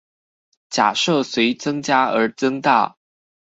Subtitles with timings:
[0.71, 2.97] 假設隨增加而增大